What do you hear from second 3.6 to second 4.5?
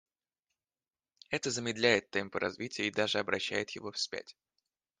его вспять.